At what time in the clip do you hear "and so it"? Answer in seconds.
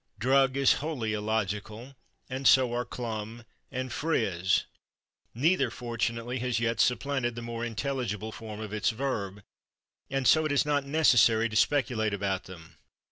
10.09-10.51